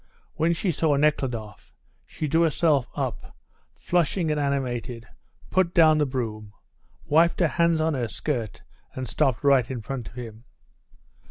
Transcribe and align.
When 0.33 0.53
she 0.53 0.71
saw 0.71 0.95
Nekhludoff, 0.95 1.75
she 2.07 2.27
drew 2.27 2.41
herself 2.41 2.89
up, 2.95 3.35
flushing 3.75 4.31
and 4.31 4.39
animated, 4.39 5.07
put 5.51 5.75
down 5.75 5.99
the 5.99 6.07
broom, 6.07 6.53
wiped 7.05 7.39
her 7.39 7.47
hands 7.47 7.79
on 7.79 7.93
her 7.93 8.07
skirt, 8.07 8.63
and 8.95 9.07
stopped 9.07 9.43
right 9.43 9.69
in 9.69 9.79
front 9.83 10.07
of 10.07 10.15
him. 10.15 10.45